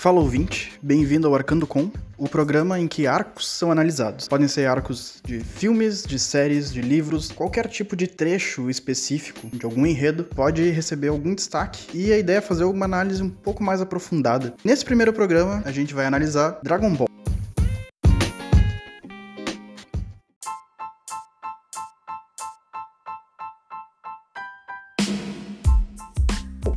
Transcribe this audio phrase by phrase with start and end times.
[0.00, 4.28] Fala ouvinte, bem-vindo ao Arcando Com, o programa em que arcos são analisados.
[4.28, 9.62] Podem ser arcos de filmes, de séries, de livros, qualquer tipo de trecho específico de
[9.62, 13.62] algum enredo pode receber algum destaque e a ideia é fazer uma análise um pouco
[13.62, 14.54] mais aprofundada.
[14.64, 17.10] Nesse primeiro programa, a gente vai analisar Dragon Ball.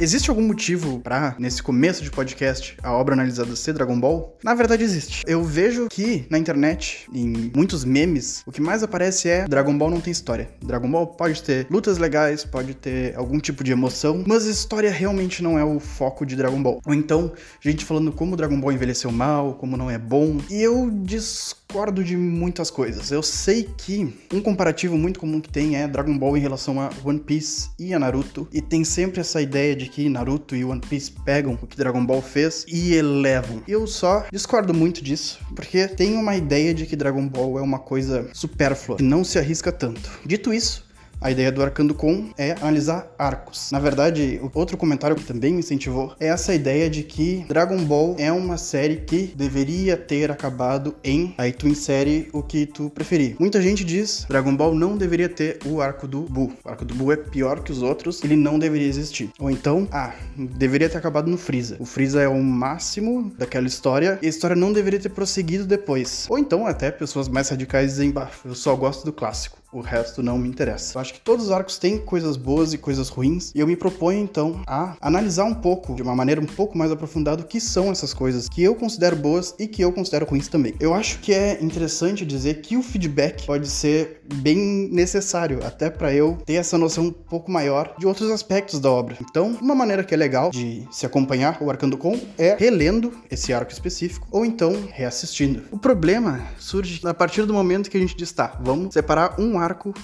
[0.03, 4.37] Existe algum motivo para, nesse começo de podcast, a obra analisada ser Dragon Ball?
[4.43, 5.23] Na verdade, existe.
[5.25, 9.89] Eu vejo que na internet, em muitos memes, o que mais aparece é Dragon Ball
[9.89, 10.49] não tem história.
[10.61, 15.41] Dragon Ball pode ter lutas legais, pode ter algum tipo de emoção, mas história realmente
[15.41, 16.81] não é o foco de Dragon Ball.
[16.85, 17.31] Ou então,
[17.61, 20.37] gente falando como Dragon Ball envelheceu mal, como não é bom.
[20.49, 21.62] E eu discordo
[22.03, 23.09] de muitas coisas.
[23.09, 26.91] Eu sei que um comparativo muito comum que tem é Dragon Ball em relação a
[27.03, 30.79] One Piece e a Naruto, e tem sempre essa ideia de que Naruto e One
[30.79, 33.63] Piece pegam o que Dragon Ball fez e elevam.
[33.67, 37.79] Eu só discordo muito disso, porque tem uma ideia de que Dragon Ball é uma
[37.79, 40.11] coisa supérflua, que não se arrisca tanto.
[40.23, 40.85] Dito isso,
[41.23, 43.71] a ideia do Arcando Com é analisar arcos.
[43.71, 48.15] Na verdade, outro comentário que também me incentivou é essa ideia de que Dragon Ball
[48.19, 51.33] é uma série que deveria ter acabado em.
[51.37, 53.37] Aí tu insere o que tu preferir.
[53.39, 56.51] Muita gente diz Dragon Ball não deveria ter o arco do Buu.
[56.63, 59.31] O arco do Buu é pior que os outros, ele não deveria existir.
[59.39, 61.77] Ou então, ah, deveria ter acabado no Freeza.
[61.79, 66.25] O Freeza é o máximo daquela história e a história não deveria ter prosseguido depois.
[66.29, 70.21] Ou então, até pessoas mais radicais dizem, bah, eu só gosto do clássico o resto
[70.21, 70.97] não me interessa.
[70.97, 73.75] Eu acho que todos os arcos têm coisas boas e coisas ruins, e eu me
[73.75, 77.59] proponho então a analisar um pouco, de uma maneira um pouco mais aprofundada, o que
[77.59, 80.73] são essas coisas que eu considero boas e que eu considero ruins também.
[80.79, 86.13] Eu acho que é interessante dizer que o feedback pode ser bem necessário, até para
[86.13, 89.17] eu ter essa noção um pouco maior de outros aspectos da obra.
[89.21, 93.53] Então, uma maneira que é legal de se acompanhar o Arcando Com é relendo esse
[93.53, 95.63] arco específico ou então reassistindo.
[95.71, 99.57] O problema surge a partir do momento que a gente diz, tá, vamos separar um
[99.57, 99.62] arco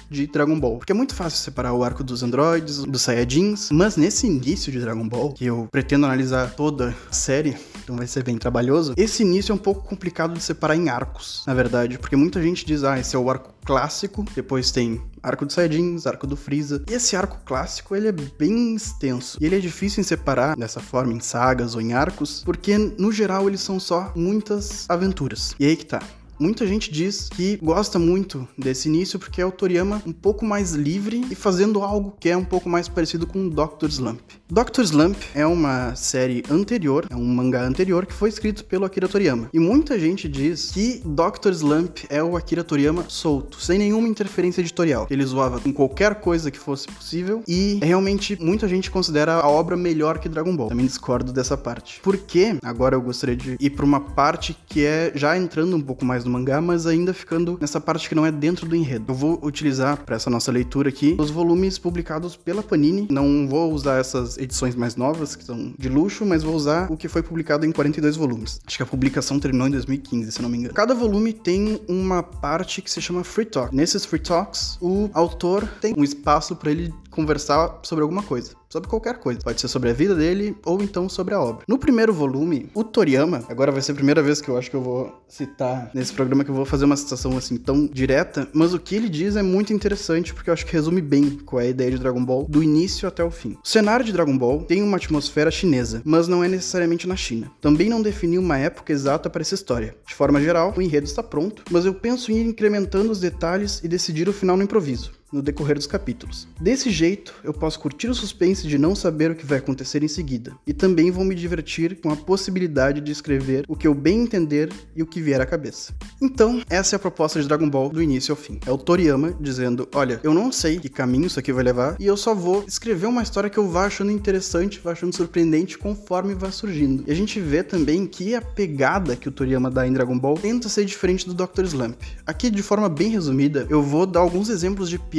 [0.09, 0.77] de Dragon Ball.
[0.77, 4.79] Porque é muito fácil separar o arco dos androides, dos Saiyajins, mas nesse início de
[4.79, 9.23] Dragon Ball, que eu pretendo analisar toda a série, então vai ser bem trabalhoso, esse
[9.23, 12.83] início é um pouco complicado de separar em arcos, na verdade, porque muita gente diz,
[12.83, 16.83] ah, esse é o arco clássico, depois tem arco dos Saiyajins, arco do Freeza.
[16.89, 19.37] E esse arco clássico, ele é bem extenso.
[19.39, 23.11] E ele é difícil em separar dessa forma em sagas ou em arcos, porque no
[23.11, 25.55] geral eles são só muitas aventuras.
[25.59, 26.01] E aí que tá.
[26.39, 30.71] Muita gente diz que gosta muito desse início porque é o Toriyama um pouco mais
[30.71, 34.38] livre e fazendo algo que é um pouco mais parecido com Doctor Slump.
[34.51, 39.07] Doctor Slump é uma série anterior, é um mangá anterior que foi escrito pelo Akira
[39.07, 39.47] Toriyama.
[39.53, 44.61] E muita gente diz que Doctor Slump é o Akira Toriyama solto, sem nenhuma interferência
[44.61, 45.05] editorial.
[45.11, 49.77] Ele zoava com qualquer coisa que fosse possível e realmente muita gente considera a obra
[49.77, 50.69] melhor que Dragon Ball.
[50.69, 51.99] Também discordo dessa parte.
[52.01, 56.03] Porque agora eu gostaria de ir para uma parte que é já entrando um pouco
[56.03, 59.05] mais do mangá, mas ainda ficando nessa parte que não é dentro do enredo.
[59.09, 63.07] Eu vou utilizar para essa nossa leitura aqui os volumes publicados pela Panini.
[63.11, 66.97] Não vou usar essas edições mais novas, que são de luxo, mas vou usar o
[66.97, 68.59] que foi publicado em 42 volumes.
[68.65, 70.73] Acho que a publicação terminou em 2015, se não me engano.
[70.73, 73.75] Cada volume tem uma parte que se chama Free Talk.
[73.75, 78.87] Nesses Free Talks, o autor tem um espaço para ele conversar sobre alguma coisa sobre
[78.89, 79.39] qualquer coisa.
[79.43, 81.63] Pode ser sobre a vida dele ou então sobre a obra.
[81.67, 84.75] No primeiro volume, o Toriyama, agora vai ser a primeira vez que eu acho que
[84.75, 88.73] eu vou citar nesse programa que eu vou fazer uma citação assim tão direta, mas
[88.73, 91.65] o que ele diz é muito interessante porque eu acho que resume bem qual é
[91.65, 93.57] a ideia de Dragon Ball do início até o fim.
[93.63, 97.51] O cenário de Dragon Ball tem uma atmosfera chinesa, mas não é necessariamente na China.
[97.59, 99.95] Também não definiu uma época exata para essa história.
[100.07, 103.81] De forma geral, o enredo está pronto, mas eu penso em ir incrementando os detalhes
[103.83, 106.47] e decidir o final no improviso no decorrer dos capítulos.
[106.59, 110.07] Desse jeito, eu posso curtir o suspense de não saber o que vai acontecer em
[110.07, 114.21] seguida, e também vou me divertir com a possibilidade de escrever o que eu bem
[114.21, 115.93] entender e o que vier à cabeça.
[116.21, 118.59] Então, essa é a proposta de Dragon Ball do início ao fim.
[118.65, 122.05] É o Toriyama dizendo: Olha, eu não sei que caminho isso aqui vai levar, e
[122.05, 126.33] eu só vou escrever uma história que eu vá achando interessante, vá achando surpreendente conforme
[126.33, 127.03] vai surgindo.
[127.07, 130.35] E a gente vê também que a pegada que o Toriyama dá em Dragon Ball
[130.35, 131.65] tenta ser diferente do Dr.
[131.65, 132.01] Slump.
[132.25, 135.18] Aqui, de forma bem resumida, eu vou dar alguns exemplos de piadas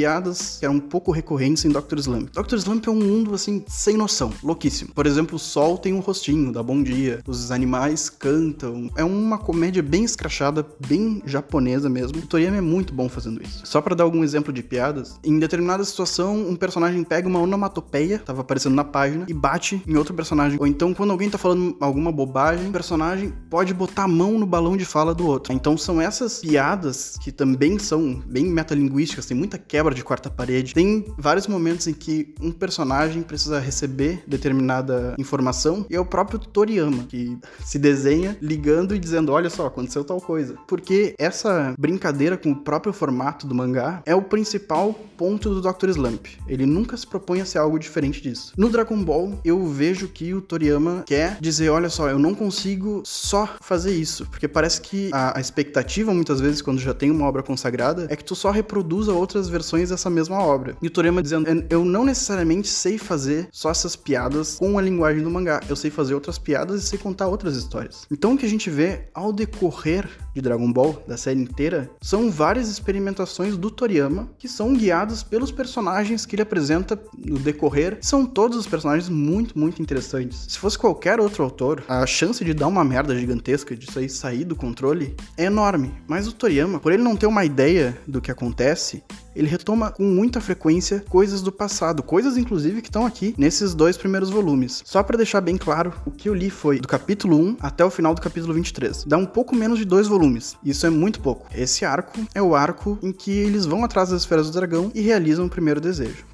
[0.59, 1.97] que eram um pouco recorrentes em Dr.
[1.97, 2.29] Slump.
[2.31, 2.55] Dr.
[2.55, 4.93] Slump é um mundo, assim, sem noção, louquíssimo.
[4.93, 8.89] Por exemplo, o sol tem um rostinho, dá bom dia, os animais cantam.
[8.95, 12.19] É uma comédia bem escrachada, bem japonesa mesmo.
[12.19, 13.61] O Toriyama é muito bom fazendo isso.
[13.65, 18.19] Só para dar algum exemplo de piadas, em determinada situação, um personagem pega uma onomatopeia,
[18.19, 20.57] tava aparecendo na página, e bate em outro personagem.
[20.59, 24.45] Ou então, quando alguém tá falando alguma bobagem, o personagem pode botar a mão no
[24.45, 25.53] balão de fala do outro.
[25.53, 30.29] Então, são essas piadas que também são bem metalinguísticas, tem muita quebra quebra de quarta
[30.29, 30.73] parede.
[30.73, 36.39] Tem vários momentos em que um personagem precisa receber determinada informação e é o próprio
[36.39, 40.55] Toriyama que se desenha ligando e dizendo: olha só, aconteceu tal coisa.
[40.67, 45.89] Porque essa brincadeira com o próprio formato do mangá é o principal ponto do Dr.
[45.89, 46.27] Slump.
[46.47, 48.53] Ele nunca se propõe a ser algo diferente disso.
[48.57, 53.03] No Dragon Ball, eu vejo que o Toriyama quer dizer: olha só, eu não consigo
[53.05, 54.25] só fazer isso.
[54.27, 58.15] Porque parece que a, a expectativa, muitas vezes, quando já tem uma obra consagrada, é
[58.15, 60.75] que tu só reproduza outras versões dessa mesma obra.
[60.81, 65.23] E o Toriyama dizendo: eu não necessariamente sei fazer só essas piadas com a linguagem
[65.23, 65.61] do mangá.
[65.67, 68.05] Eu sei fazer outras piadas e sei contar outras histórias.
[68.11, 72.31] Então o que a gente vê ao decorrer de Dragon Ball, da série inteira, são
[72.31, 77.97] várias experimentações do Toriyama que são guiadas pelos personagens que ele apresenta no decorrer.
[78.01, 80.45] São todos os personagens muito, muito interessantes.
[80.49, 84.45] Se fosse qualquer outro autor, a chance de dar uma merda gigantesca, disso aí sair
[84.45, 85.93] do controle, é enorme.
[86.07, 89.03] Mas o Toriyama, por ele não ter uma ideia do que acontece,
[89.35, 93.97] ele retoma com muita frequência coisas do passado, coisas inclusive que estão aqui nesses dois
[93.97, 94.81] primeiros volumes.
[94.85, 97.89] Só para deixar bem claro, o que eu li foi do capítulo 1 até o
[97.89, 99.05] final do capítulo 23.
[99.05, 100.55] Dá um pouco menos de dois volumes.
[100.63, 101.47] Isso é muito pouco.
[101.53, 105.01] Esse arco é o arco em que eles vão atrás das esferas do dragão e
[105.01, 106.30] realizam o primeiro desejo.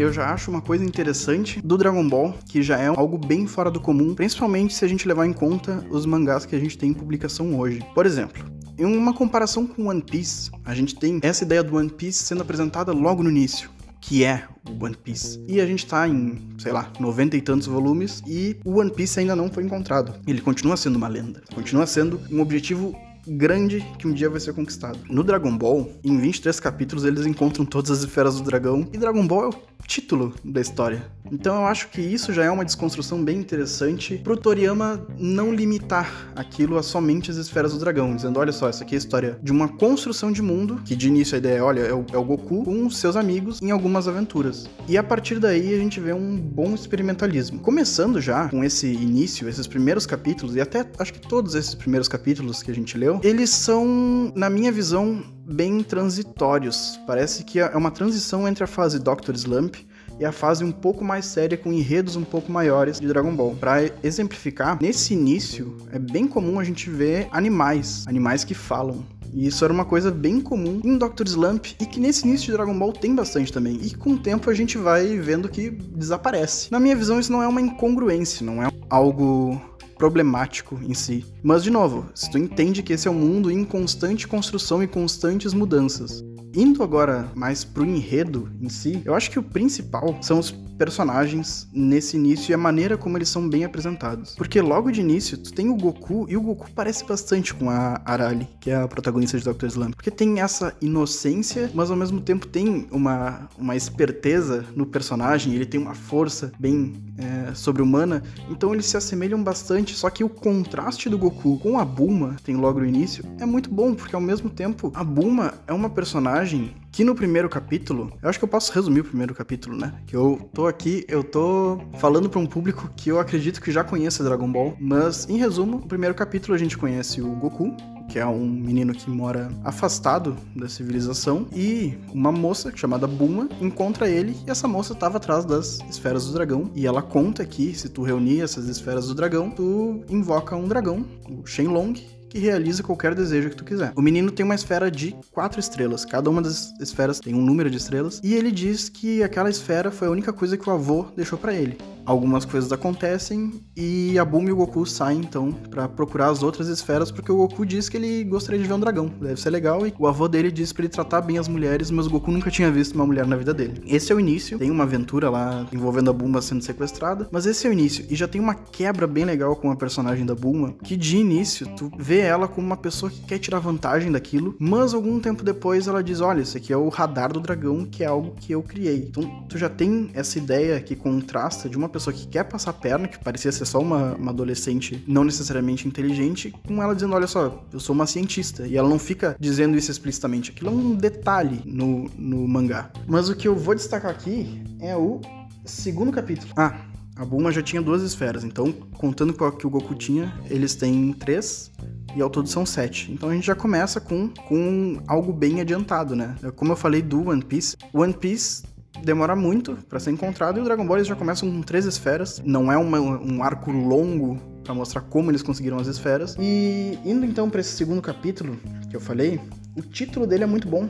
[0.00, 3.70] Eu já acho uma coisa interessante do Dragon Ball, que já é algo bem fora
[3.70, 6.90] do comum, principalmente se a gente levar em conta os mangás que a gente tem
[6.90, 7.84] em publicação hoje.
[7.94, 8.44] Por exemplo,
[8.78, 12.42] em uma comparação com One Piece, a gente tem essa ideia do One Piece sendo
[12.42, 13.70] apresentada logo no início
[14.00, 15.44] que é o One Piece.
[15.46, 19.20] E a gente tá em, sei lá, 90 e tantos volumes e o One Piece
[19.20, 20.14] ainda não foi encontrado.
[20.26, 24.52] Ele continua sendo uma lenda, continua sendo um objetivo grande que um dia vai ser
[24.52, 24.98] conquistado.
[25.08, 29.26] No Dragon Ball, em 23 capítulos, eles encontram todas as esferas do dragão, e Dragon
[29.26, 29.54] Ball é o
[29.86, 31.04] título da história.
[31.32, 36.32] Então eu acho que isso já é uma desconstrução bem interessante pro Toriyama não limitar
[36.34, 39.38] aquilo a somente as esferas do dragão, dizendo, olha só, essa aqui é a história
[39.42, 42.16] de uma construção de mundo, que de início a ideia é, olha, é o, é
[42.16, 44.68] o Goku com seus amigos em algumas aventuras.
[44.88, 47.60] E a partir daí a gente vê um bom experimentalismo.
[47.60, 52.08] Começando já com esse início, esses primeiros capítulos, e até acho que todos esses primeiros
[52.08, 57.00] capítulos que a gente leu, eles são, na minha visão, bem transitórios.
[57.06, 59.34] Parece que é uma transição entre a fase Dr.
[59.34, 59.76] Slump
[60.18, 63.56] e a fase um pouco mais séria com enredos um pouco maiores de Dragon Ball.
[63.58, 69.04] Para exemplificar, nesse início é bem comum a gente ver animais, animais que falam.
[69.32, 71.26] E isso era uma coisa bem comum em Dr.
[71.26, 73.78] Slump e que nesse início de Dragon Ball tem bastante também.
[73.82, 76.70] E com o tempo a gente vai vendo que desaparece.
[76.70, 79.60] Na minha visão, isso não é uma incongruência, não é algo
[80.00, 81.26] problemático em si.
[81.42, 84.86] Mas, de novo, se tu entende que esse é um mundo em constante construção e
[84.86, 86.24] constantes mudanças.
[86.56, 90.50] Indo agora mais pro enredo em si, eu acho que o principal são os
[90.80, 94.34] personagens nesse início e a maneira como eles são bem apresentados.
[94.34, 98.00] Porque logo de início, tu tem o Goku, e o Goku parece bastante com a
[98.02, 99.66] Arali, que é a protagonista de Dr.
[99.66, 99.94] Slump.
[99.94, 105.66] Porque tem essa inocência, mas ao mesmo tempo tem uma, uma esperteza no personagem, ele
[105.66, 111.10] tem uma força bem é, sobre-humana, então eles se assemelham bastante, só que o contraste
[111.10, 114.48] do Goku com a Bulma, tem logo no início, é muito bom, porque ao mesmo
[114.48, 118.72] tempo, a Bulma é uma personagem que no primeiro capítulo, eu acho que eu posso
[118.72, 119.94] resumir o primeiro capítulo, né?
[120.06, 123.84] Que eu tô aqui, eu tô falando para um público que eu acredito que já
[123.84, 127.74] conheça Dragon Ball, mas em resumo, no primeiro capítulo a gente conhece o Goku,
[128.08, 134.08] que é um menino que mora afastado da civilização, e uma moça chamada Buma encontra
[134.08, 136.70] ele e essa moça estava atrás das esferas do dragão.
[136.74, 141.06] E ela conta que se tu reunir essas esferas do dragão, tu invoca um dragão,
[141.28, 141.94] o Shenlong,
[142.30, 143.92] que realiza qualquer desejo que tu quiser.
[143.96, 147.68] O menino tem uma esfera de quatro estrelas, cada uma das esferas tem um número
[147.68, 151.06] de estrelas, e ele diz que aquela esfera foi a única coisa que o avô
[151.16, 151.76] deixou para ele
[152.10, 156.68] algumas coisas acontecem e a Bulma e o Goku saem então para procurar as outras
[156.68, 159.86] esferas porque o Goku diz que ele gostaria de ver um dragão, deve ser legal
[159.86, 162.50] e o avô dele diz para ele tratar bem as mulheres, mas o Goku nunca
[162.50, 163.82] tinha visto uma mulher na vida dele.
[163.86, 167.66] Esse é o início, tem uma aventura lá envolvendo a Bulma sendo sequestrada, mas esse
[167.66, 170.74] é o início e já tem uma quebra bem legal com a personagem da Bulma,
[170.82, 174.94] que de início tu vê ela como uma pessoa que quer tirar vantagem daquilo, mas
[174.94, 178.06] algum tempo depois ela diz: "Olha, esse aqui é o radar do dragão, que é
[178.06, 179.06] algo que eu criei".
[179.08, 183.08] Então tu já tem essa ideia que contrasta de uma pessoa que quer passar perna,
[183.08, 187.64] que parecia ser só uma, uma adolescente não necessariamente inteligente, com ela dizendo: Olha só,
[187.72, 188.66] eu sou uma cientista.
[188.66, 190.50] E ela não fica dizendo isso explicitamente.
[190.50, 192.90] Aquilo é um detalhe no, no mangá.
[193.06, 195.20] Mas o que eu vou destacar aqui é o
[195.64, 196.52] segundo capítulo.
[196.56, 200.32] Ah, a Bulma já tinha duas esferas, então, contando com a que o Goku tinha,
[200.48, 201.70] eles têm três
[202.16, 203.12] e ao todo são sete.
[203.12, 206.34] Então a gente já começa com, com algo bem adiantado, né?
[206.56, 208.62] Como eu falei do One Piece, One Piece
[209.04, 212.40] demora muito para ser encontrado e o Dragon Ball já começa com três esferas.
[212.44, 216.36] Não é uma, um arco longo para mostrar como eles conseguiram as esferas.
[216.38, 219.40] E indo então para esse segundo capítulo que eu falei,
[219.76, 220.88] o título dele é muito bom,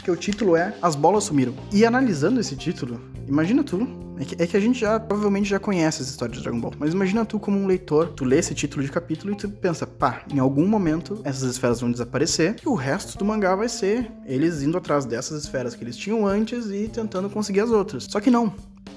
[0.00, 1.54] porque o título é As Bolas Sumiram.
[1.70, 3.86] E analisando esse título, imagina tu
[4.18, 6.74] é que, é que, a gente já provavelmente já conhece essa história de Dragon Ball.
[6.78, 9.86] Mas imagina tu como um leitor, tu lê esse título de capítulo e tu pensa,
[9.86, 14.10] pá, em algum momento essas esferas vão desaparecer e o resto do mangá vai ser
[14.26, 18.04] eles indo atrás dessas esferas que eles tinham antes e tentando conseguir as outras.
[18.04, 18.52] Só que não.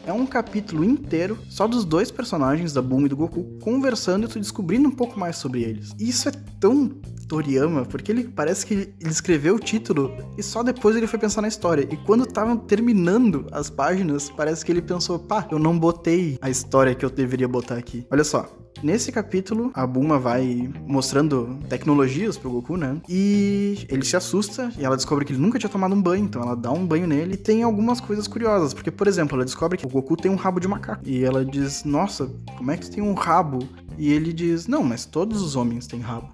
[0.05, 4.27] É um capítulo inteiro só dos dois personagens da Bulma e do Goku conversando e
[4.27, 5.91] tu descobrindo um pouco mais sobre eles.
[5.97, 6.91] E isso é tão
[7.27, 11.41] Toriyama, porque ele parece que ele escreveu o título e só depois ele foi pensar
[11.41, 11.87] na história.
[11.89, 16.49] E quando estavam terminando as páginas, parece que ele pensou, pá, eu não botei a
[16.49, 18.05] história que eu deveria botar aqui.
[18.11, 18.49] Olha só,
[18.83, 23.01] Nesse capítulo, a Bulma vai mostrando tecnologias pro Goku, né?
[23.07, 26.41] E ele se assusta e ela descobre que ele nunca tinha tomado um banho, então
[26.41, 27.35] ela dá um banho nele.
[27.35, 30.35] E tem algumas coisas curiosas, porque, por exemplo, ela descobre que o Goku tem um
[30.35, 31.01] rabo de macaco.
[31.05, 33.59] E ela diz: Nossa, como é que você tem um rabo?
[33.97, 36.29] E ele diz: Não, mas todos os homens têm rabo.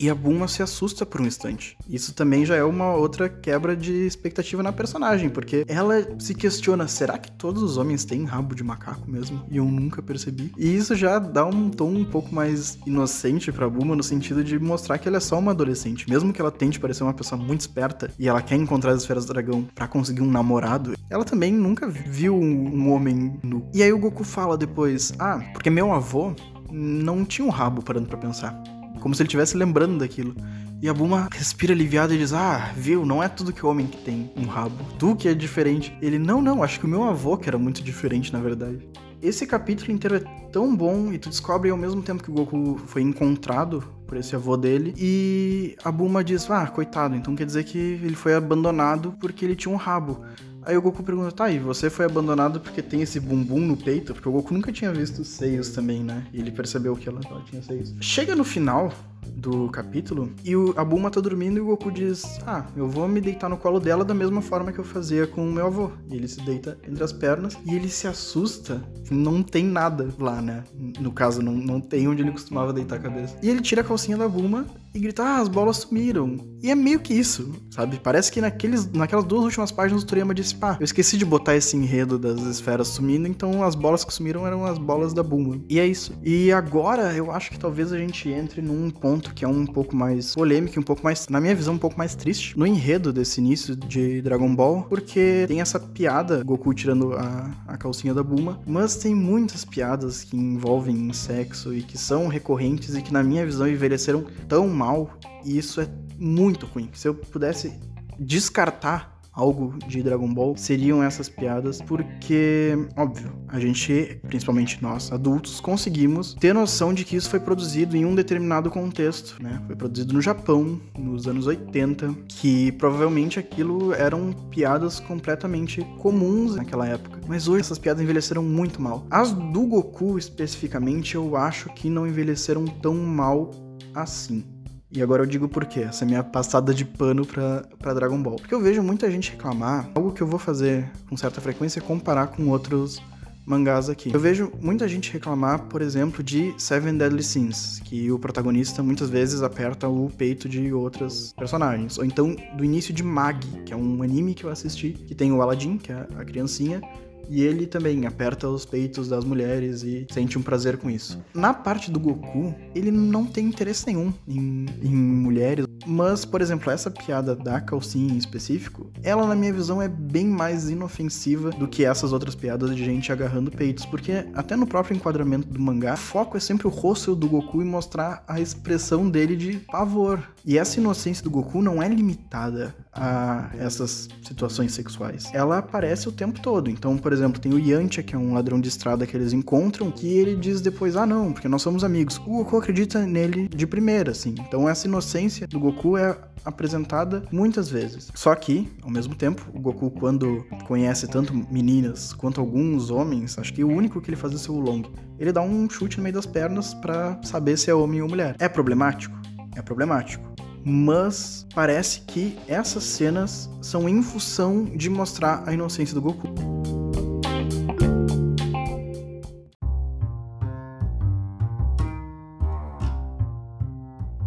[0.00, 1.76] E a Bulma se assusta por um instante.
[1.88, 6.86] Isso também já é uma outra quebra de expectativa na personagem, porque ela se questiona:
[6.86, 9.44] será que todos os homens têm rabo de macaco mesmo?
[9.50, 10.52] E eu nunca percebi.
[10.56, 14.58] E isso já dá um tom um pouco mais inocente pra Bulma, no sentido de
[14.58, 16.08] mostrar que ela é só uma adolescente.
[16.08, 19.26] Mesmo que ela tente parecer uma pessoa muito esperta e ela quer encontrar as esferas
[19.26, 23.68] do dragão para conseguir um namorado, ela também nunca viu um homem nu.
[23.74, 26.34] E aí o Goku fala depois: ah, porque meu avô
[26.70, 28.77] não tinha um rabo parando para pensar.
[29.00, 30.34] Como se ele estivesse lembrando daquilo.
[30.80, 33.98] E a Buma respira aliviada e diz: Ah, viu, não é tudo que homem que
[33.98, 34.76] tem um rabo.
[34.98, 35.96] Tu que é diferente.
[36.00, 38.88] Ele, não, não, acho que o meu avô que era muito diferente, na verdade.
[39.20, 40.20] Esse capítulo inteiro é
[40.52, 44.34] tão bom e tu descobre ao mesmo tempo que o Goku foi encontrado por esse
[44.36, 49.14] avô dele e a Buma diz: Ah, coitado, então quer dizer que ele foi abandonado
[49.20, 50.24] porque ele tinha um rabo.
[50.68, 54.12] Aí o Goku pergunta, tá, e você foi abandonado porque tem esse bumbum no peito?
[54.12, 56.26] Porque o Goku nunca tinha visto seios também, né?
[56.30, 57.94] E ele percebeu que ela, ela tinha seios.
[58.02, 58.92] Chega no final
[59.26, 63.06] do capítulo e o, a Bulma tá dormindo e o Goku diz: Ah, eu vou
[63.08, 65.90] me deitar no colo dela da mesma forma que eu fazia com o meu avô.
[66.10, 68.82] E ele se deita entre as pernas e ele se assusta.
[69.10, 70.64] Não tem nada lá, né?
[71.00, 73.36] No caso, não, não tem onde ele costumava deitar a cabeça.
[73.42, 76.36] E ele tira a calcinha da Bulma e grita: Ah, as bolas sumiram.
[76.62, 78.00] E é meio que isso, sabe?
[78.02, 81.56] Parece que naqueles, naquelas duas últimas páginas o Toriyama disse: Pá, eu esqueci de botar
[81.56, 85.60] esse enredo das esferas sumindo, então as bolas que sumiram eram as bolas da Bulma.
[85.68, 86.12] E é isso.
[86.22, 89.94] E agora eu acho que talvez a gente entre num ponto que é um pouco
[89.94, 93.40] mais polêmico, um pouco mais, na minha visão, um pouco mais triste no enredo desse
[93.40, 98.60] início de Dragon Ball, porque tem essa piada, Goku tirando a, a calcinha da Bulma,
[98.66, 103.44] mas tem muitas piadas que envolvem sexo e que são recorrentes e que, na minha
[103.44, 105.10] visão, envelheceram tão mal,
[105.44, 105.88] e isso é
[106.18, 106.90] muito ruim.
[106.92, 107.72] Se eu pudesse
[108.18, 115.60] descartar algo de Dragon Ball seriam essas piadas, porque, óbvio, a gente, principalmente nós adultos,
[115.60, 119.62] conseguimos ter noção de que isso foi produzido em um determinado contexto, né?
[119.66, 126.86] Foi produzido no Japão, nos anos 80, que provavelmente aquilo eram piadas completamente comuns naquela
[126.86, 127.20] época.
[127.28, 129.06] Mas hoje essas piadas envelheceram muito mal.
[129.08, 133.50] As do Goku, especificamente, eu acho que não envelheceram tão mal
[133.94, 134.44] assim.
[134.90, 138.22] E agora eu digo por quê, essa é minha passada de pano pra, pra Dragon
[138.22, 138.36] Ball.
[138.36, 141.82] Porque eu vejo muita gente reclamar, algo que eu vou fazer com certa frequência é
[141.82, 143.02] comparar com outros
[143.48, 144.10] mangás aqui.
[144.12, 149.08] Eu vejo muita gente reclamar, por exemplo, de Seven Deadly Sins, que o protagonista muitas
[149.08, 151.96] vezes aperta o peito de outras personagens.
[151.98, 155.32] Ou então do início de Mag, que é um anime que eu assisti, que tem
[155.32, 156.82] o Aladdin, que é a criancinha,
[157.28, 161.22] e ele também aperta os peitos das mulheres e sente um prazer com isso.
[161.34, 165.66] Na parte do Goku, ele não tem interesse nenhum em, em mulheres.
[165.86, 170.26] Mas, por exemplo, essa piada da calcinha em específico, ela, na minha visão, é bem
[170.26, 173.86] mais inofensiva do que essas outras piadas de gente agarrando peitos.
[173.86, 177.62] Porque até no próprio enquadramento do mangá, o foco é sempre o rosto do Goku
[177.62, 180.22] e mostrar a expressão dele de pavor.
[180.44, 185.30] E essa inocência do Goku não é limitada a essas situações sexuais.
[185.32, 186.68] Ela aparece o tempo todo.
[186.70, 189.90] Então, por exemplo, tem o Yantia, que é um ladrão de estrada que eles encontram,
[189.90, 192.18] que ele diz depois: ah, não, porque nós somos amigos.
[192.18, 194.34] O Goku acredita nele de primeira, assim.
[194.40, 198.10] Então, essa inocência do Goku é apresentada muitas vezes.
[198.14, 203.52] Só que, ao mesmo tempo, o Goku, quando conhece tanto meninas quanto alguns homens, acho
[203.52, 204.82] que o único que ele faz é o Long.
[205.18, 208.36] Ele dá um chute no meio das pernas para saber se é homem ou mulher.
[208.38, 209.16] É problemático?
[209.56, 210.27] É problemático
[210.68, 216.28] mas parece que essas cenas são em função de mostrar a inocência do Goku.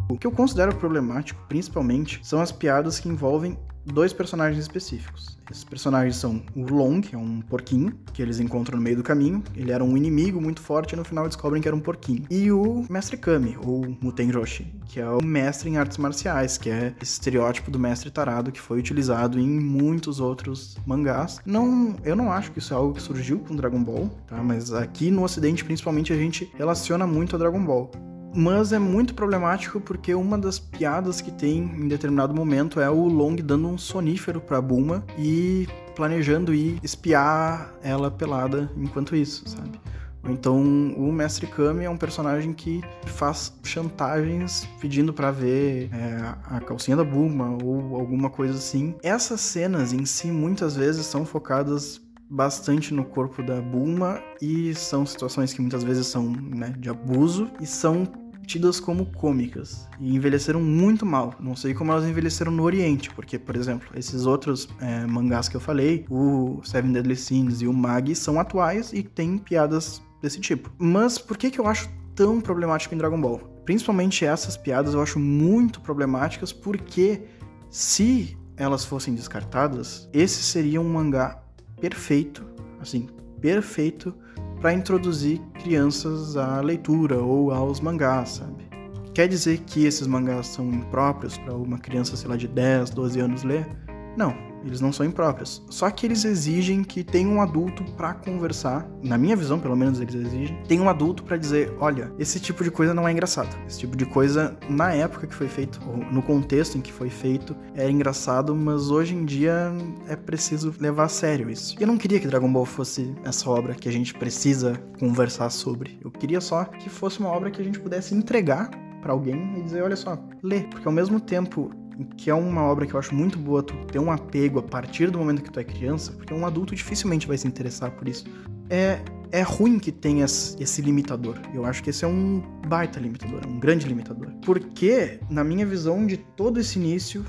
[0.09, 5.37] O que eu considero problemático, principalmente, são as piadas que envolvem dois personagens específicos.
[5.49, 9.03] Esses personagens são o Long, que é um porquinho, que eles encontram no meio do
[9.03, 9.43] caminho.
[9.55, 12.23] Ele era um inimigo muito forte e no final descobrem que era um porquinho.
[12.29, 16.69] E o Mestre Kami, ou Muten Roshi, que é o mestre em artes marciais, que
[16.69, 21.39] é esse estereótipo do mestre tarado que foi utilizado em muitos outros mangás.
[21.45, 24.41] Não, eu não acho que isso é algo que surgiu com Dragon Ball, tá?
[24.41, 27.91] Mas aqui no ocidente, principalmente, a gente relaciona muito a Dragon Ball.
[28.33, 33.07] Mas é muito problemático porque uma das piadas que tem em determinado momento é o
[33.07, 39.79] Long dando um sonífero pra Bulma e planejando ir espiar ela pelada enquanto isso, sabe?
[40.23, 40.61] Então
[40.95, 46.95] o Mestre Kami é um personagem que faz chantagens pedindo para ver é, a calcinha
[46.95, 48.95] da Bulma ou alguma coisa assim.
[49.01, 55.05] Essas cenas em si muitas vezes são focadas bastante no corpo da Bulma e são
[55.05, 58.05] situações que muitas vezes são né, de abuso e são
[58.51, 61.33] tidas como cômicas e envelheceram muito mal.
[61.39, 65.55] Não sei como elas envelheceram no Oriente, porque, por exemplo, esses outros é, mangás que
[65.55, 70.39] eu falei, o Seven Deadly Sins e o Mag, são atuais e têm piadas desse
[70.41, 70.69] tipo.
[70.77, 73.39] Mas por que, que eu acho tão problemático em Dragon Ball?
[73.63, 77.21] Principalmente essas piadas eu acho muito problemáticas porque
[77.69, 81.41] se elas fossem descartadas, esse seria um mangá
[81.79, 82.45] perfeito,
[82.81, 83.07] assim,
[83.39, 84.13] perfeito
[84.61, 88.69] para introduzir crianças à leitura ou aos mangás, sabe?
[89.13, 93.19] Quer dizer que esses mangás são impróprios para uma criança, sei lá, de 10, 12
[93.19, 93.67] anos ler?
[94.15, 94.33] Não,
[94.65, 95.63] eles não são impróprios.
[95.69, 99.99] Só que eles exigem que tenha um adulto para conversar, na minha visão, pelo menos
[99.99, 103.55] eles exigem, tem um adulto para dizer, olha, esse tipo de coisa não é engraçado.
[103.67, 107.09] Esse tipo de coisa na época que foi feito, ou no contexto em que foi
[107.09, 109.71] feito, é engraçado, mas hoje em dia
[110.07, 111.75] é preciso levar a sério isso.
[111.79, 115.99] Eu não queria que Dragon Ball fosse essa obra que a gente precisa conversar sobre.
[116.03, 118.69] Eu queria só que fosse uma obra que a gente pudesse entregar
[119.01, 121.71] para alguém e dizer, olha só, lê, porque ao mesmo tempo
[122.17, 125.09] que é uma obra que eu acho muito boa tu ter um apego a partir
[125.09, 128.25] do momento que tu é criança, porque um adulto dificilmente vai se interessar por isso.
[128.69, 128.99] É,
[129.31, 131.37] é ruim que tenha esse limitador.
[131.53, 134.31] Eu acho que esse é um baita limitador, um grande limitador.
[134.45, 137.25] Porque, na minha visão de todo esse início,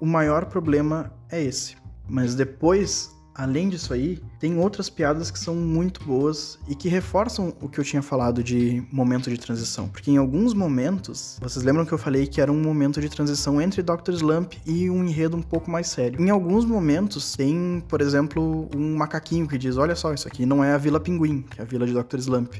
[0.00, 1.76] o maior problema é esse.
[2.08, 7.54] Mas depois além disso aí, tem outras piadas que são muito boas e que reforçam
[7.60, 9.88] o que eu tinha falado de momento de transição.
[9.88, 13.60] Porque em alguns momentos, vocês lembram que eu falei que era um momento de transição
[13.60, 14.12] entre Dr.
[14.12, 16.20] Slump e um enredo um pouco mais sério.
[16.20, 20.64] Em alguns momentos, tem, por exemplo, um macaquinho que diz: Olha só, isso aqui não
[20.64, 22.18] é a Vila Pinguim, que é a vila de Dr.
[22.18, 22.54] Slump.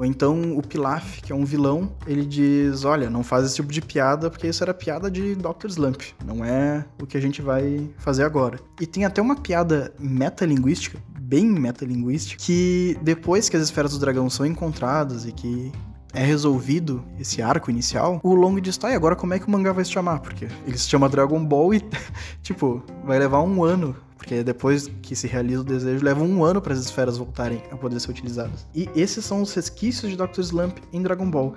[0.00, 3.70] Ou então o Pilaf, que é um vilão, ele diz: Olha, não faz esse tipo
[3.70, 5.66] de piada porque isso era piada de Dr.
[5.66, 8.58] Slump, não é o que a gente vai fazer agora.
[8.80, 14.30] E tem até uma piada metalinguística, bem metalinguística, que depois que as esferas do dragão
[14.30, 15.70] são encontradas e que
[16.14, 19.50] é resolvido esse arco inicial, o Long diz, tá, e agora como é que o
[19.50, 20.20] mangá vai se chamar?
[20.20, 21.82] Porque ele se chama Dragon Ball e,
[22.42, 26.60] tipo, vai levar um ano porque depois que se realiza o desejo, leva um ano
[26.60, 28.66] para as esferas voltarem a poder ser utilizadas.
[28.74, 30.40] E esses são os resquícios de Dr.
[30.40, 31.54] Slump em Dragon Ball.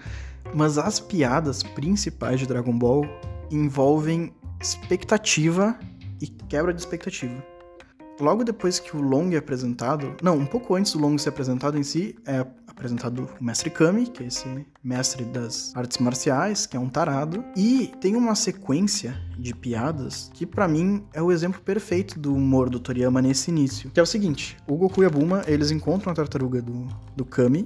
[0.55, 3.05] Mas as piadas principais de Dragon Ball
[3.51, 5.77] envolvem expectativa
[6.21, 7.45] e quebra de expectativa.
[8.17, 11.77] Logo depois que o Long é apresentado, não, um pouco antes do Long ser apresentado
[11.77, 16.75] em si, é apresentado o Mestre Kami, que é esse mestre das artes marciais, que
[16.75, 21.61] é um tarado, e tem uma sequência de piadas que para mim é o exemplo
[21.61, 25.09] perfeito do humor do Toriyama nesse início, que é o seguinte, o Goku e a
[25.09, 27.65] Bulma, eles encontram a tartaruga do, do Kami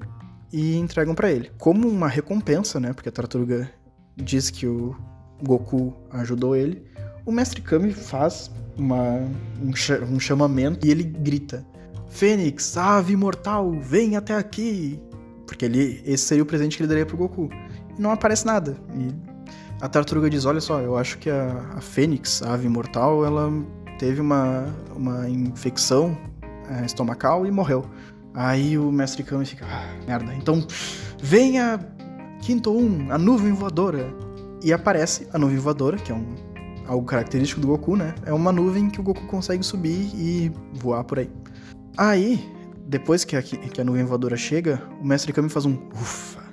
[0.52, 1.52] e entregam para ele.
[1.58, 3.70] Como uma recompensa, né, porque a tartaruga
[4.16, 4.96] diz que o
[5.42, 6.84] Goku ajudou ele,
[7.26, 9.02] o Mestre Kami faz uma,
[9.62, 9.72] um,
[10.16, 11.66] um chamamento e ele grita
[12.18, 15.00] Fênix, ave imortal, vem até aqui.
[15.46, 17.48] Porque ele, esse seria o presente que ele daria pro Goku.
[17.96, 18.76] E não aparece nada.
[18.96, 19.14] E
[19.80, 23.52] a tartaruga diz: Olha só, eu acho que a, a Fênix, a ave imortal, ela
[24.00, 26.18] teve uma, uma infecção
[26.68, 27.86] é, estomacal e morreu.
[28.34, 30.34] Aí o mestre Kami fica: ah, merda.
[30.34, 30.66] Então,
[31.22, 31.80] venha
[32.42, 34.12] Quinto 1, a nuvem voadora.
[34.64, 36.34] E aparece a nuvem voadora, que é um,
[36.88, 38.16] algo característico do Goku, né?
[38.26, 41.30] É uma nuvem que o Goku consegue subir e voar por aí.
[41.98, 42.40] Aí,
[42.88, 46.46] depois que a, que a nuvem voadora chega, o mestre Kami faz um ufa.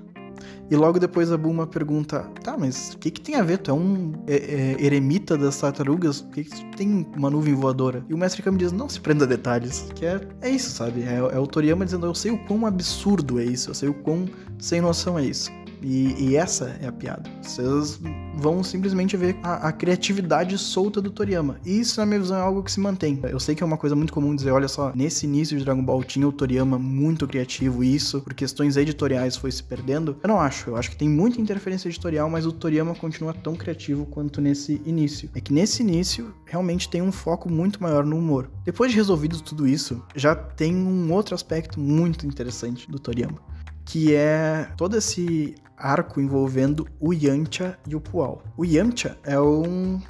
[0.70, 3.58] E logo depois a Bulma pergunta: Tá, mas o que, que tem a ver?
[3.58, 6.22] Tu é um é, é, eremita das tartarugas?
[6.22, 8.02] Por que, que tem uma nuvem voadora?
[8.08, 9.90] E o mestre Kami diz: Não se prenda a detalhes.
[9.94, 11.02] Que é, é isso, sabe?
[11.02, 13.94] É, é o Toriyama dizendo: Eu sei o quão absurdo é isso, eu sei o
[13.94, 14.26] quão
[14.58, 15.52] sem noção é isso.
[15.82, 17.30] E, e essa é a piada.
[17.42, 18.00] Vocês
[18.36, 21.56] vão simplesmente ver a, a, criatividade solta do Toriyama.
[21.64, 23.18] E isso, na minha visão, é algo que se mantém.
[23.22, 25.82] Eu sei que é uma coisa muito comum dizer, olha só, nesse início de Dragon
[25.82, 30.16] Ball tinha o Toriyama muito criativo, e isso, por questões editoriais, foi se perdendo.
[30.22, 30.70] Eu não acho.
[30.70, 34.80] Eu acho que tem muita interferência editorial, mas o Toriyama continua tão criativo quanto nesse
[34.84, 35.30] início.
[35.34, 38.50] É que nesse início, realmente tem um foco muito maior no humor.
[38.64, 44.14] Depois de resolvido tudo isso, já tem um outro aspecto muito interessante do Toriyama que
[44.14, 48.42] é todo esse arco envolvendo o Yantia e o Pual.
[48.56, 50.00] O Yantia é um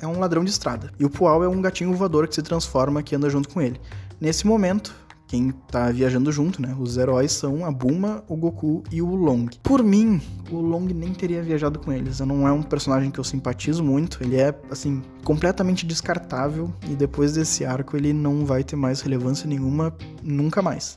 [0.00, 3.02] é um ladrão de estrada e o Pual é um gatinho voador que se transforma
[3.02, 3.80] que anda junto com ele.
[4.20, 4.94] Nesse momento,
[5.26, 6.76] quem tá viajando junto, né?
[6.78, 9.46] Os heróis são a Buma, o Goku e o Long.
[9.62, 10.20] Por mim,
[10.50, 12.20] o Long nem teria viajado com eles.
[12.20, 14.22] Não é um personagem que eu simpatizo muito.
[14.22, 16.72] Ele é, assim, completamente descartável.
[16.88, 19.92] E depois desse arco, ele não vai ter mais relevância nenhuma
[20.22, 20.96] nunca mais.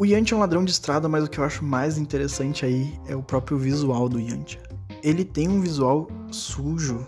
[0.00, 2.96] O Yantia é um ladrão de estrada, mas o que eu acho mais interessante aí
[3.08, 4.62] é o próprio visual do Yantia.
[5.02, 7.04] Ele tem um visual sujo,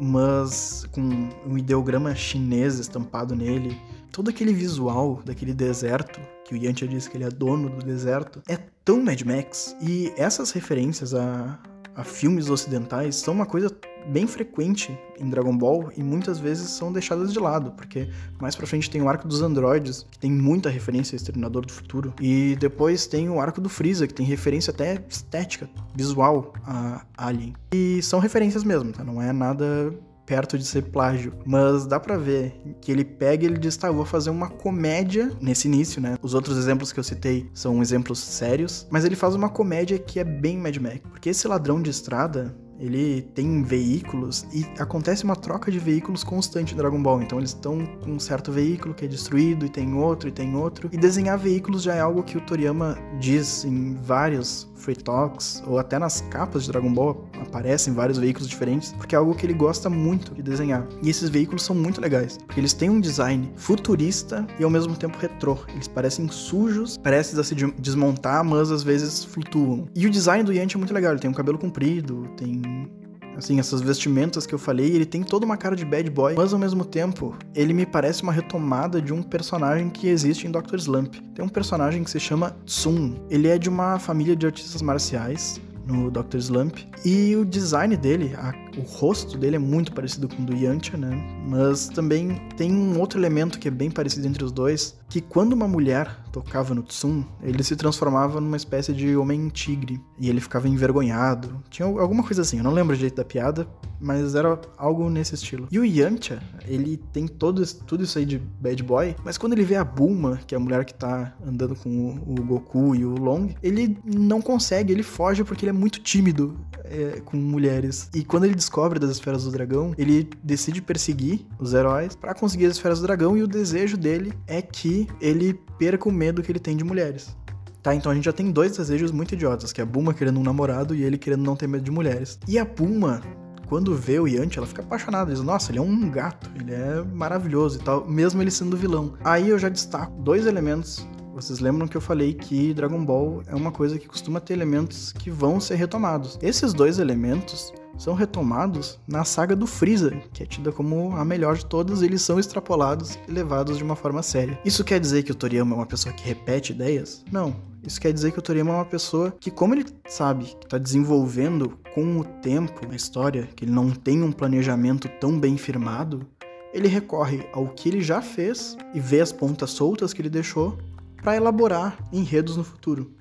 [0.00, 3.80] mas com um ideograma chinês estampado nele.
[4.10, 8.42] Todo aquele visual daquele deserto, que o Yantia diz que ele é dono do deserto,
[8.48, 9.76] é tão Mad Max.
[9.80, 11.60] E essas referências a,
[11.94, 13.70] a filmes ocidentais são uma coisa
[14.06, 18.08] bem frequente em Dragon Ball e muitas vezes são deixadas de lado, porque
[18.40, 21.72] mais pra frente tem o arco dos androides, que tem muita referência a Exterminador do
[21.72, 27.04] Futuro, e depois tem o arco do Freeza, que tem referência até estética, visual a
[27.16, 27.54] Alien.
[27.72, 29.04] E são referências mesmo, tá?
[29.04, 29.94] Não é nada
[30.26, 33.88] perto de ser plágio, mas dá para ver que ele pega e ele diz, tá,
[33.88, 36.16] eu vou fazer uma comédia nesse início, né?
[36.22, 40.18] Os outros exemplos que eu citei são exemplos sérios, mas ele faz uma comédia que
[40.18, 45.36] é bem Mad Max, porque esse ladrão de estrada, ele tem veículos e acontece uma
[45.36, 47.22] troca de veículos constante em Dragon Ball.
[47.22, 50.56] Então eles estão com um certo veículo que é destruído e tem outro e tem
[50.56, 50.88] outro.
[50.90, 55.78] E desenhar veículos já é algo que o Toriyama diz em vários Free Talks, ou
[55.78, 59.54] até nas capas de Dragon Ball aparecem vários veículos diferentes, porque é algo que ele
[59.54, 60.86] gosta muito de desenhar.
[61.02, 64.96] E esses veículos são muito legais, porque eles têm um design futurista e ao mesmo
[64.96, 65.56] tempo retrô.
[65.68, 69.86] Eles parecem sujos, prestes a se desmontar, mas às vezes flutuam.
[69.94, 72.90] E o design do Yanti é muito legal, ele tem um cabelo comprido, tem
[73.36, 76.52] assim, essas vestimentas que eu falei, ele tem toda uma cara de bad boy, mas
[76.52, 80.76] ao mesmo tempo, ele me parece uma retomada de um personagem que existe em Dr.
[80.76, 81.14] Slump.
[81.34, 83.14] Tem um personagem que se chama Tsun.
[83.30, 86.36] Ele é de uma família de artistas marciais no Dr.
[86.36, 86.78] Slump.
[87.04, 90.96] E o design dele, a, o rosto dele é muito parecido com o do Yantia,
[90.96, 91.10] né?
[91.46, 95.52] Mas também tem um outro elemento que é bem parecido entre os dois, que quando
[95.52, 100.00] uma mulher tocava no Tsun, ele se transformava numa espécie de homem-tigre.
[100.18, 101.62] E ele ficava envergonhado.
[101.68, 103.68] Tinha alguma coisa assim, eu não lembro o jeito da piada,
[104.00, 105.68] mas era algo nesse estilo.
[105.70, 109.64] E o Yantia, ele tem todo, tudo isso aí de bad boy, mas quando ele
[109.64, 113.04] vê a Bulma, que é a mulher que tá andando com o, o Goku e
[113.04, 118.08] o Long, ele não consegue, ele foge porque ele é muito tímido é, com mulheres.
[118.14, 122.66] E quando ele descobre das esferas do dragão, ele decide perseguir os heróis para conseguir
[122.66, 126.52] as esferas do dragão e o desejo dele é que ele perca o medo que
[126.52, 127.36] ele tem de mulheres.
[127.82, 130.38] Tá, então a gente já tem dois desejos muito idiotas, que é a Buma querendo
[130.38, 132.38] um namorado e ele querendo não ter medo de mulheres.
[132.46, 133.20] E a Buma,
[133.66, 135.32] quando vê o Yanti, ela fica apaixonada.
[135.32, 139.14] Diz, nossa, ele é um gato, ele é maravilhoso e tal, mesmo ele sendo vilão.
[139.24, 143.54] Aí eu já destaco dois elementos vocês lembram que eu falei que Dragon Ball é
[143.54, 146.38] uma coisa que costuma ter elementos que vão ser retomados.
[146.42, 151.56] Esses dois elementos são retomados na saga do Freeza, que é tida como a melhor
[151.56, 154.58] de todas, eles são extrapolados e levados de uma forma séria.
[154.64, 157.24] Isso quer dizer que o Toriyama é uma pessoa que repete ideias?
[157.30, 157.54] Não.
[157.82, 160.78] Isso quer dizer que o Toriyama é uma pessoa que, como ele sabe que está
[160.78, 166.26] desenvolvendo com o tempo a história, que ele não tem um planejamento tão bem firmado,
[166.72, 170.78] ele recorre ao que ele já fez e vê as pontas soltas que ele deixou
[171.22, 173.12] para elaborar enredos no futuro.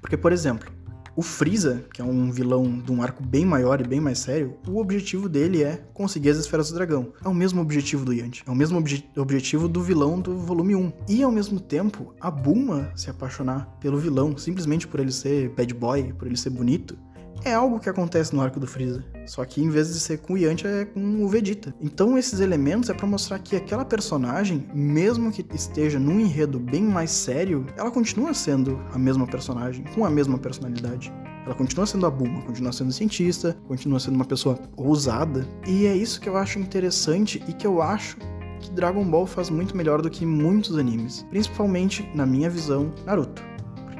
[0.00, 0.70] Porque, por exemplo,
[1.14, 4.56] o Freeza, que é um vilão de um arco bem maior e bem mais sério,
[4.66, 7.12] o objetivo dele é conseguir as esferas do dragão.
[7.24, 10.74] É o mesmo objetivo do Yanti, é o mesmo obje objetivo do vilão do volume
[10.74, 10.92] 1.
[11.08, 15.74] E ao mesmo tempo, a Bulma se apaixonar pelo vilão, simplesmente por ele ser bad
[15.74, 16.96] boy, por ele ser bonito,
[17.44, 19.04] é algo que acontece no arco do Freeza.
[19.26, 21.74] Só que em vez de ser com o Yantia, é com o Vegeta.
[21.80, 26.82] Então esses elementos é para mostrar que aquela personagem, mesmo que esteja num enredo bem
[26.82, 31.12] mais sério, ela continua sendo a mesma personagem, com a mesma personalidade.
[31.44, 35.46] Ela continua sendo a Bulma, continua sendo cientista, continua sendo uma pessoa ousada.
[35.66, 38.16] E é isso que eu acho interessante e que eu acho
[38.60, 41.26] que Dragon Ball faz muito melhor do que muitos animes.
[41.30, 43.51] Principalmente, na minha visão, Naruto.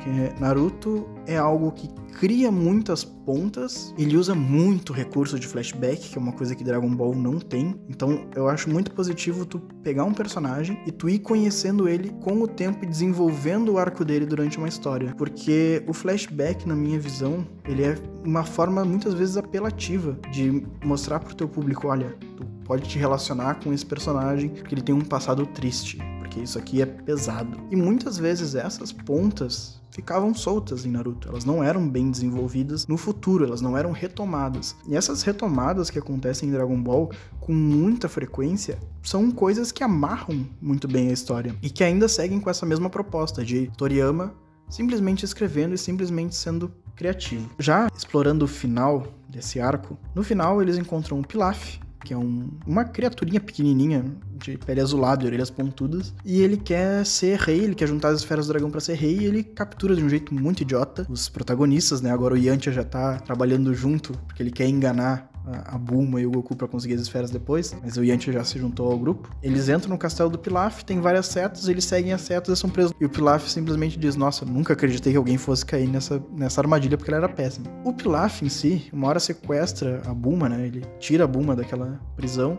[0.02, 1.88] Porque Naruto é algo que
[2.18, 6.92] cria muitas pontas, ele usa muito recurso de flashback, que é uma coisa que Dragon
[6.92, 7.80] Ball não tem.
[7.88, 12.42] Então eu acho muito positivo tu pegar um personagem e tu ir conhecendo ele com
[12.42, 15.14] o tempo e desenvolvendo o arco dele durante uma história.
[15.16, 21.20] Porque o flashback, na minha visão, ele é uma forma muitas vezes apelativa de mostrar
[21.20, 25.00] pro teu público, olha, tu pode te relacionar com esse personagem porque ele tem um
[25.00, 25.98] passado triste,
[26.32, 27.58] porque isso aqui é pesado.
[27.70, 31.28] E muitas vezes essas pontas ficavam soltas em Naruto.
[31.28, 34.74] Elas não eram bem desenvolvidas no futuro, elas não eram retomadas.
[34.88, 40.46] E essas retomadas que acontecem em Dragon Ball com muita frequência são coisas que amarram
[40.60, 44.32] muito bem a história e que ainda seguem com essa mesma proposta de Toriyama
[44.70, 47.50] simplesmente escrevendo e simplesmente sendo criativo.
[47.58, 52.48] Já explorando o final desse arco, no final eles encontram o Pilaf, que é um,
[52.66, 54.04] uma criaturinha pequenininha
[54.36, 58.20] de pele azulada e orelhas pontudas, e ele quer ser rei, ele quer juntar as
[58.20, 61.28] esferas do dragão para ser rei, e ele captura de um jeito muito idiota os
[61.28, 62.10] protagonistas, né?
[62.10, 66.30] Agora o Yantia já tá trabalhando junto, porque ele quer enganar a Bulma e o
[66.30, 69.30] Goku para conseguir as esferas depois, mas o Yantia já se juntou ao grupo.
[69.42, 72.70] Eles entram no castelo do Pilaf, tem várias setas, eles seguem as setas e são
[72.70, 72.92] presos.
[73.00, 76.96] E o Pilaf simplesmente diz: Nossa, nunca acreditei que alguém fosse cair nessa, nessa armadilha
[76.96, 77.66] porque ela era péssima.
[77.84, 80.66] O Pilaf em si, uma hora sequestra a Bulma, né?
[80.66, 82.58] Ele tira a Bulma daquela prisão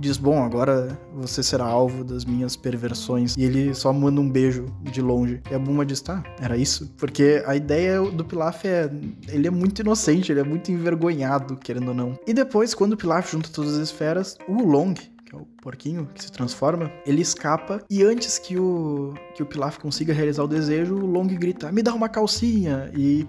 [0.00, 3.36] diz: Bom, agora você será alvo das minhas perversões.
[3.36, 5.40] E ele só manda um beijo de longe.
[5.50, 6.90] E a Buma diz: Tá, era isso.
[6.96, 8.90] Porque a ideia do Pilaf é.
[9.28, 12.18] Ele é muito inocente, ele é muito envergonhado, querendo ou não.
[12.26, 16.08] E depois, quando o Pilaf junta todas as esferas, o Long, que é o porquinho
[16.14, 20.48] que se transforma, ele escapa e antes que o que o Pilaf consiga realizar o
[20.48, 23.28] desejo, o Long grita: "Me dá uma calcinha!" E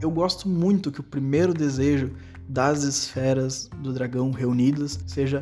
[0.00, 2.12] eu gosto muito que o primeiro desejo
[2.48, 5.38] das esferas do dragão reunidas seja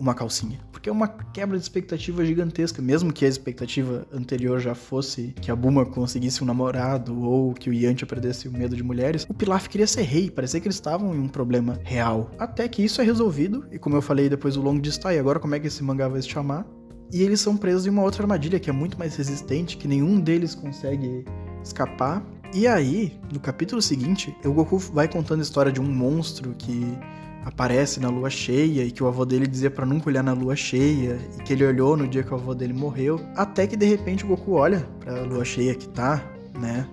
[0.00, 0.58] uma calcinha.
[0.72, 5.50] Porque é uma quebra de expectativa gigantesca, mesmo que a expectativa anterior já fosse que
[5.50, 9.34] a Buma conseguisse um namorado ou que o Yantia perdesse o medo de mulheres, o
[9.34, 12.30] Pilaf queria ser rei, parecia que eles estavam em um problema real.
[12.38, 15.18] Até que isso é resolvido, e como eu falei depois o Long diz, tá, e
[15.18, 16.66] agora como é que esse mangá vai se chamar?
[17.12, 20.18] E eles são presos em uma outra armadilha que é muito mais resistente, que nenhum
[20.18, 21.24] deles consegue
[21.62, 22.24] escapar.
[22.54, 26.96] E aí, no capítulo seguinte, o Goku vai contando a história de um monstro que
[27.44, 30.54] aparece na lua cheia e que o avô dele dizia para nunca olhar na lua
[30.54, 33.86] cheia e que ele olhou no dia que o avô dele morreu, até que de
[33.86, 36.22] repente o Goku olha para a lua cheia que tá,
[36.58, 36.86] né,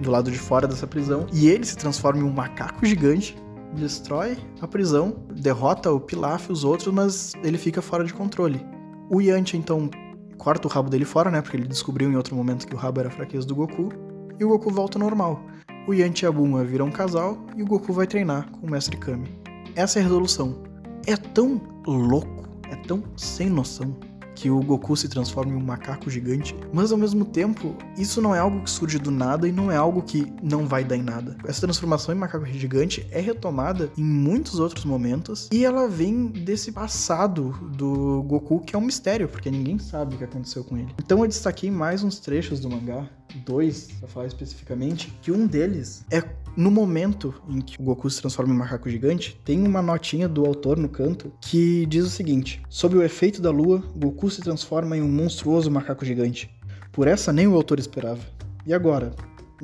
[0.00, 3.36] do lado de fora dessa prisão e ele se transforma em um macaco gigante,
[3.74, 8.64] destrói a prisão, derrota o Pilaf e os outros, mas ele fica fora de controle.
[9.10, 9.90] O Yantia então
[10.38, 13.00] corta o rabo dele fora, né, porque ele descobriu em outro momento que o rabo
[13.00, 13.90] era a fraqueza do Goku,
[14.38, 15.42] e o Goku volta ao normal.
[15.86, 18.70] O Yantia e a Bulma viram um casal e o Goku vai treinar com o
[18.70, 19.43] Mestre Kami.
[19.76, 20.62] Essa é resolução.
[21.06, 23.96] É tão louco, é tão sem noção
[24.34, 28.34] que o Goku se transforma em um macaco gigante, mas ao mesmo tempo, isso não
[28.34, 31.02] é algo que surge do nada e não é algo que não vai dar em
[31.02, 31.36] nada.
[31.46, 36.72] Essa transformação em macaco gigante é retomada em muitos outros momentos e ela vem desse
[36.72, 40.94] passado do Goku que é um mistério, porque ninguém sabe o que aconteceu com ele.
[40.98, 43.08] Então eu destaquei mais uns trechos do mangá,
[43.44, 46.22] dois, pra falar especificamente, que um deles é
[46.56, 50.46] no momento em que o Goku se transforma em macaco gigante, tem uma notinha do
[50.46, 54.96] autor no canto que diz o seguinte: Sob o efeito da lua, Goku se transforma
[54.96, 56.50] em um monstruoso macaco gigante.
[56.92, 58.20] Por essa nem o autor esperava.
[58.64, 59.12] E agora?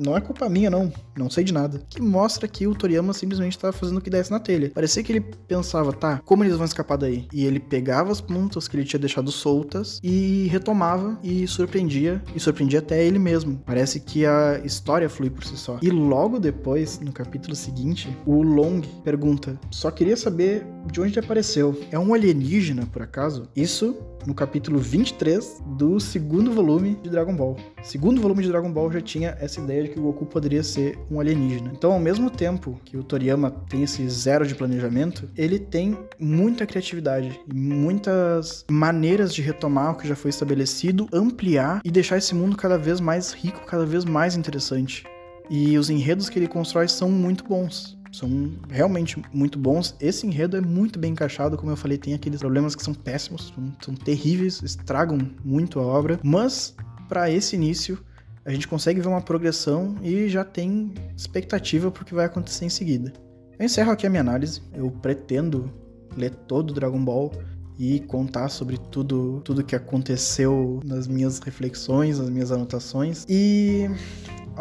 [0.01, 0.91] Não é culpa minha, não.
[1.15, 1.81] Não sei de nada.
[1.89, 4.71] Que mostra que o Toriyama simplesmente estava fazendo o que desse na telha.
[4.73, 7.27] Parecia que ele pensava, tá, como eles vão escapar daí?
[7.31, 12.21] E ele pegava as pontas que ele tinha deixado soltas e retomava e surpreendia.
[12.35, 13.61] E surpreendia até ele mesmo.
[13.65, 15.79] Parece que a história flui por si só.
[15.81, 21.79] E logo depois, no capítulo seguinte, o Long pergunta: só queria saber de onde apareceu.
[21.91, 23.47] É um alienígena, por acaso?
[23.55, 27.57] Isso no capítulo 23 do segundo volume de Dragon Ball.
[27.81, 30.99] Segundo volume de Dragon Ball já tinha essa ideia de que o Goku poderia ser
[31.09, 31.71] um alienígena.
[31.73, 36.65] Então, ao mesmo tempo que o Toriyama tem esse zero de planejamento, ele tem muita
[36.65, 42.35] criatividade e muitas maneiras de retomar o que já foi estabelecido, ampliar e deixar esse
[42.35, 45.05] mundo cada vez mais rico, cada vez mais interessante.
[45.49, 49.95] E os enredos que ele constrói são muito bons são realmente muito bons.
[49.99, 53.53] Esse enredo é muito bem encaixado, como eu falei, tem aqueles problemas que são péssimos,
[53.55, 56.75] são, são terríveis, estragam muito a obra, mas
[57.07, 57.97] para esse início
[58.43, 62.65] a gente consegue ver uma progressão e já tem expectativa para o que vai acontecer
[62.65, 63.13] em seguida.
[63.59, 64.61] Eu encerro aqui a minha análise.
[64.73, 65.71] Eu pretendo
[66.17, 67.31] ler todo o Dragon Ball
[67.77, 73.25] e contar sobre tudo tudo que aconteceu nas minhas reflexões, nas minhas anotações.
[73.29, 73.87] E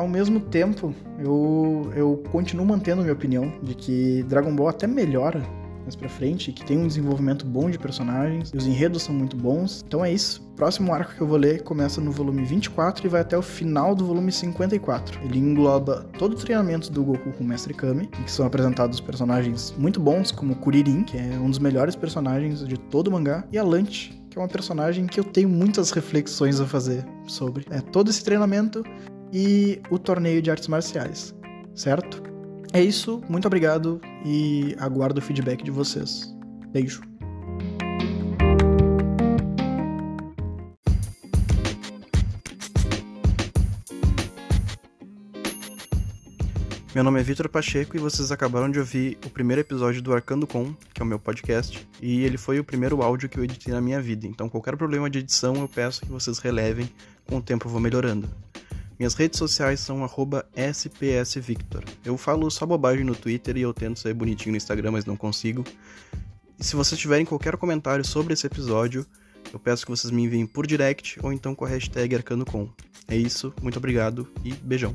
[0.01, 5.43] ao mesmo tempo, eu, eu continuo mantendo minha opinião de que Dragon Ball até melhora
[5.83, 9.37] mais pra frente, que tem um desenvolvimento bom de personagens, e os enredos são muito
[9.37, 9.85] bons.
[9.87, 10.41] Então é isso.
[10.57, 13.95] Próximo arco que eu vou ler começa no volume 24 e vai até o final
[13.95, 15.21] do volume 54.
[15.23, 19.01] Ele engloba todo o treinamento do Goku com o Mestre Kami, em que são apresentados
[19.01, 23.45] personagens muito bons, como Kuririn, que é um dos melhores personagens de todo o mangá,
[23.53, 27.67] e a Lante, que é uma personagem que eu tenho muitas reflexões a fazer sobre.
[27.71, 28.83] É todo esse treinamento
[29.33, 31.35] e o torneio de artes marciais,
[31.75, 32.23] certo?
[32.73, 36.35] É isso, muito obrigado e aguardo o feedback de vocês.
[36.73, 37.03] Beijo.
[46.93, 50.45] Meu nome é Vitor Pacheco e vocês acabaram de ouvir o primeiro episódio do Arcando
[50.45, 53.73] Com, que é o meu podcast, e ele foi o primeiro áudio que eu editei
[53.73, 54.27] na minha vida.
[54.27, 56.90] Então, qualquer problema de edição, eu peço que vocês relevem,
[57.27, 58.29] com o tempo eu vou melhorando.
[59.01, 60.07] Minhas redes sociais são
[60.55, 61.83] @spsvictor.
[62.05, 65.17] Eu falo só bobagem no Twitter e eu tento ser bonitinho no Instagram, mas não
[65.17, 65.65] consigo.
[66.59, 69.07] E se vocês tiverem qualquer comentário sobre esse episódio,
[69.55, 72.69] eu peço que vocês me enviem por direct ou então com a hashtag ArcandoCom.
[73.09, 74.95] É isso, muito obrigado e beijão.